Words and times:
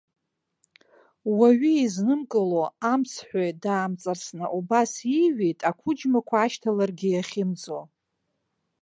Уаҩы 1.37 1.71
изнымкыло, 1.85 2.63
амцҳәаҩ 2.91 3.51
даамҵарсны, 3.63 4.45
убас 4.57 4.91
иҩит, 5.21 5.59
ақәыџьмақәа 5.69 6.37
ашьҭаларгьы 6.39 7.09
иахьымӡо. 7.11 7.79